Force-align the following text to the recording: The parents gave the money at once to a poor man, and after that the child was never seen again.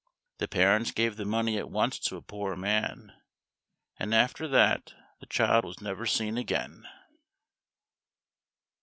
The 0.39 0.47
parents 0.47 0.89
gave 0.89 1.15
the 1.15 1.25
money 1.25 1.59
at 1.59 1.69
once 1.69 1.99
to 1.99 2.15
a 2.15 2.23
poor 2.23 2.55
man, 2.55 3.13
and 3.97 4.15
after 4.15 4.47
that 4.47 4.95
the 5.19 5.27
child 5.27 5.63
was 5.63 5.79
never 5.79 6.07
seen 6.07 6.39
again. 6.39 6.87